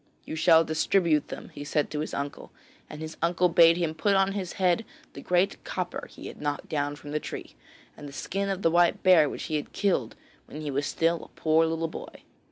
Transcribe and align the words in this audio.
'You 0.25 0.35
shall 0.35 0.63
distribute 0.63 1.27
them,' 1.27 1.49
he 1.49 1.63
said 1.63 1.91
to 1.91 1.99
his 1.99 2.11
uncle, 2.11 2.51
and 2.89 3.01
his 3.03 3.17
uncle 3.21 3.49
bade 3.49 3.77
him 3.77 3.93
put 3.93 4.15
on 4.15 4.31
his 4.31 4.53
head 4.53 4.83
the 5.13 5.21
great 5.21 5.63
copper 5.63 6.07
he 6.09 6.25
had 6.25 6.41
knocked 6.41 6.67
down 6.69 6.95
from 6.95 7.11
the 7.11 7.19
tree, 7.19 7.53
and 7.95 8.09
the 8.09 8.11
skin 8.11 8.49
of 8.49 8.63
the 8.63 8.71
white 8.71 9.03
bear 9.03 9.29
which 9.29 9.43
he 9.43 9.57
had 9.57 9.73
killed 9.73 10.15
when 10.47 10.61
he 10.61 10.71
was 10.71 10.87
still 10.87 11.23
a 11.25 11.39
poor 11.39 11.67
little 11.67 11.87
boy. 11.87 12.23